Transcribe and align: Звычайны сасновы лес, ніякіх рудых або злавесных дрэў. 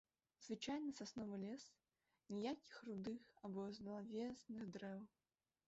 Звычайны 0.45 0.93
сасновы 0.99 1.35
лес, 1.41 1.65
ніякіх 2.37 2.81
рудых 2.89 3.21
або 3.49 3.69
злавесных 3.79 4.67
дрэў. 4.77 4.99